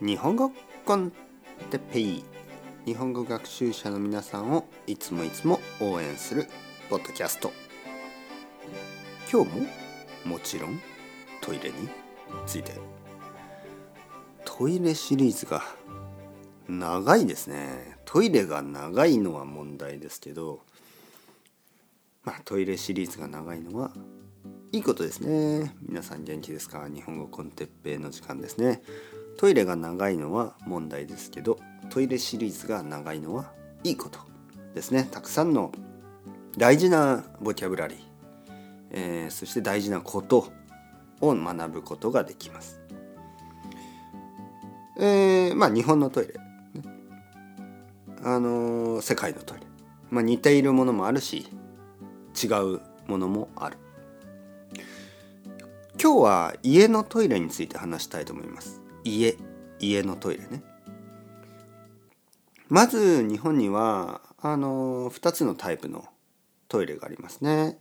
[0.00, 0.52] 日本語
[0.84, 1.12] コン
[1.70, 2.24] テペイ。
[2.86, 6.46] 日本語学習者の皆さんをいつもいつも応援する
[6.88, 7.50] ポッドキャスト。
[9.28, 9.66] 今日も
[10.24, 10.78] もちろん
[11.40, 11.88] トイレに
[12.46, 12.74] ついて。
[14.44, 15.64] トイレシリーズが
[16.68, 17.96] 長いですね。
[18.04, 20.60] トイレが長いのは問題ですけど。
[22.22, 23.90] まあトイレシリーズが長いのは
[24.70, 25.74] いいことですね。
[25.82, 26.86] 皆さん元気ですか？
[26.88, 28.80] 日本語コンテッペイの時間ですね。
[29.38, 31.58] トイレが長いのは問題ですけど
[31.90, 33.52] トイレシリーズが長いのは
[33.84, 34.18] いいこと
[34.74, 35.72] ですねたくさんの
[36.56, 37.98] 大事なボキャブラリー、
[38.90, 40.52] えー、そして大事なこと
[41.20, 42.80] を学ぶことができます。
[44.98, 46.34] えー、まあ日本のトイレ、
[48.24, 49.66] あのー、世界のトイレ、
[50.10, 51.48] まあ、似ているものもあるし
[52.42, 53.78] 違うものもある。
[56.00, 59.36] 今日は家のトイレについて話したいと思います家
[59.80, 60.62] 家のトイレね。
[62.68, 66.06] まず日本にはあの2つのタイプの
[66.68, 67.78] トイレがありますね。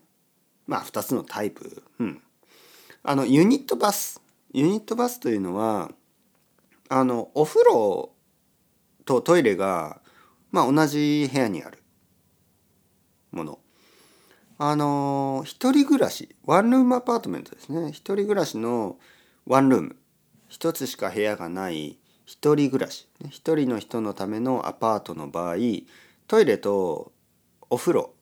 [0.65, 1.83] まあ2つのタイプ。
[1.99, 2.21] うん。
[3.03, 4.21] あのユニットバス。
[4.53, 5.91] ユニットバスというのは
[6.89, 8.13] あのお風呂
[9.05, 10.01] とトイレが、
[10.51, 11.83] まあ、同じ部屋にある
[13.31, 13.59] もの。
[14.57, 16.35] あの一人暮らし。
[16.45, 17.89] ワンルームアパートメントですね。
[17.89, 18.97] 一人暮らしの
[19.45, 19.95] ワンルーム。
[20.47, 23.07] 一つしか部屋がない一人暮らし。
[23.29, 25.55] 一人の人のためのアパートの場合
[26.27, 27.11] トイレと
[27.69, 28.13] お風呂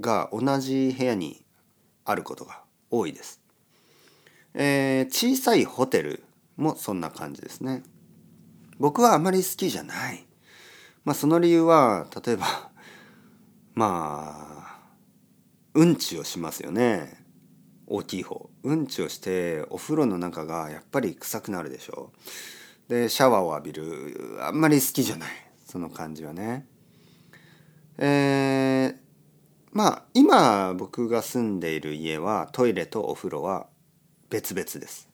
[0.00, 1.44] が同じ部屋に
[2.04, 3.40] あることが多いです、
[4.54, 6.22] えー、小さいホテル
[6.56, 7.82] もそんな感じですね。
[8.78, 10.24] 僕はあまり好きじゃない。
[11.04, 12.70] まあその理由は例えば
[13.74, 14.78] まあ
[15.74, 17.17] うんちをしますよね。
[17.90, 18.50] 大きい方。
[18.62, 22.12] うんちをしてお風呂の中がやっぱり臭くなるでしょ。
[22.88, 24.38] でシャワーを浴びる。
[24.40, 25.28] あんまり好きじゃない。
[25.66, 26.66] その感じはね。
[27.98, 28.96] えー、
[29.72, 33.66] まあ今僕が住んでいる家はトイレとお風呂は
[34.30, 35.08] 別々です。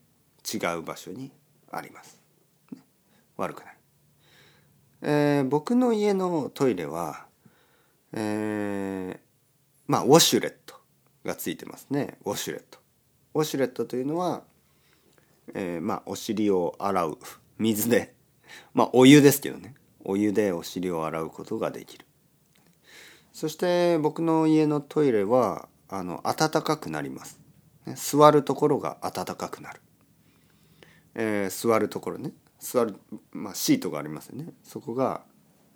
[0.53, 1.33] 違う場所に
[1.71, 2.21] あります。
[3.37, 3.77] 悪くない、
[5.03, 7.27] えー、僕の家のトイレは
[8.17, 9.19] えー、
[9.89, 10.64] まあウォシュレット。
[11.25, 12.19] がついてますね。
[12.25, 12.79] ウォシュレット。
[13.35, 14.43] ウォシュレットというのは、
[15.55, 17.19] えー、まあお尻を洗う
[17.59, 18.15] 水で。
[18.73, 19.75] まあお湯ですけどね。
[20.05, 22.07] お湯でお尻を洗うことができる。
[23.33, 27.41] そして僕の家のトイレはあの暖かくなります、
[27.85, 29.81] ね、座るところが暖かくなる、
[31.15, 32.33] えー、座るところね。
[32.61, 32.95] 座る、
[33.33, 34.53] まあ、シートがありますよね。
[34.63, 35.23] そこが、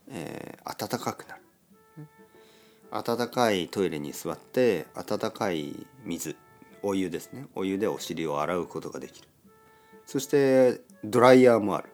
[0.09, 1.43] えー、暖かくなる。
[2.91, 6.37] 温かいトイレに座って温かい水
[6.83, 7.47] お湯ですね。
[7.55, 9.29] お湯でお尻を洗うことができる。
[10.07, 11.91] そしてドライヤーもある。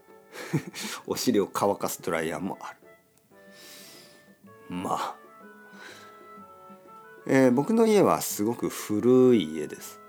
[1.07, 2.79] お尻を乾かすドライヤーもある。
[4.69, 5.17] まあ、
[7.27, 10.01] えー、僕の家はすごく古い家です。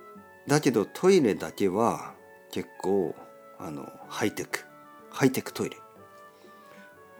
[0.47, 2.13] だけどトイレだけは
[2.51, 3.15] 結構
[3.57, 4.65] あのハイテク。
[5.09, 5.77] ハイテクトイレ。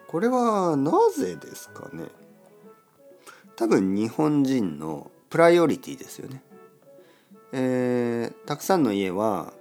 [0.07, 2.05] これはなぜですかね。
[3.55, 6.41] 多分日本人のプライオリティですよね。
[7.51, 9.53] えー、たくさんの家は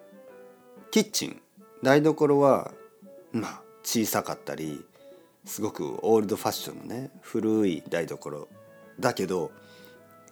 [0.91, 1.41] キッチン。
[1.82, 2.72] 台所は
[3.32, 4.82] まあ小さかったり
[5.44, 8.49] すごくオールドファッションのね古い台所
[8.99, 9.50] だけど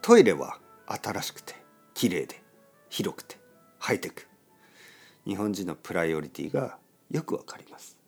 [0.00, 1.54] トイレは新しくて
[1.92, 2.42] 綺麗で
[2.88, 3.36] 広くて
[3.78, 4.26] ハイテク。
[5.26, 6.78] 日本人のプライオリティが
[7.10, 7.98] よくわかります。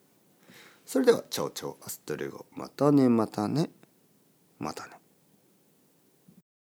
[0.86, 3.70] それではチャオチャオアストレゴまたねまたね
[4.58, 4.92] またね。